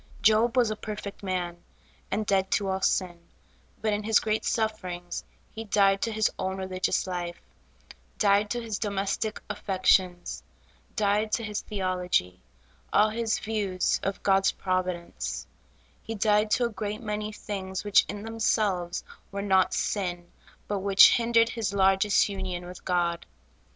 Job 0.23 0.57
was 0.57 0.71
a 0.71 0.75
perfect 0.75 1.21
man, 1.21 1.63
and 2.09 2.25
dead 2.25 2.49
to 2.49 2.67
all 2.67 2.81
sin; 2.81 3.19
but 3.83 3.93
in 3.93 4.01
his 4.01 4.19
great 4.19 4.43
sufferings, 4.43 5.23
he 5.51 5.63
died 5.63 6.01
to 6.01 6.11
his 6.11 6.27
own 6.39 6.57
religious 6.57 7.05
life; 7.05 7.39
died 8.17 8.49
to 8.49 8.59
his 8.59 8.79
domestic 8.79 9.39
affections; 9.47 10.41
died 10.95 11.31
to 11.31 11.43
his 11.43 11.61
theology; 11.61 12.41
all 12.91 13.11
his 13.11 13.37
views 13.37 13.99
of 14.01 14.23
God's 14.23 14.51
providence; 14.53 15.45
he 16.01 16.15
died 16.15 16.49
to 16.49 16.65
a 16.65 16.69
great 16.69 17.01
many 17.01 17.31
things 17.31 17.83
which 17.83 18.03
in 18.09 18.23
themselves 18.23 19.03
were 19.31 19.43
not 19.43 19.71
sin, 19.71 20.31
but 20.67 20.79
which 20.79 21.11
hindered 21.17 21.49
his 21.49 21.73
largest 21.75 22.27
union 22.27 22.65
with 22.65 22.83
God. 22.85 23.27